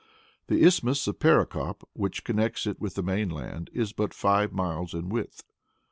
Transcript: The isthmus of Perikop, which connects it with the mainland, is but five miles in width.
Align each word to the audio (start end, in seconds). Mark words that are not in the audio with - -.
The 0.47 0.65
isthmus 0.65 1.05
of 1.05 1.19
Perikop, 1.19 1.83
which 1.93 2.23
connects 2.23 2.65
it 2.65 2.81
with 2.81 2.95
the 2.95 3.03
mainland, 3.03 3.69
is 3.71 3.93
but 3.93 4.15
five 4.15 4.51
miles 4.51 4.95
in 4.95 5.09
width. 5.09 5.43